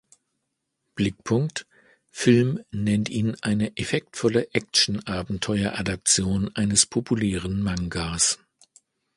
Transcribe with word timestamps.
Blickpunkt: 0.95 1.67
Film 2.09 2.59
nennt 2.71 3.09
ihn 3.09 3.37
eine 3.43 3.77
"„effektvolle 3.77 4.47
Actionabenteuer-Adaption 4.51 6.49
eines 6.55 6.87
populären 6.87 7.61
Mangas“". 7.61 8.39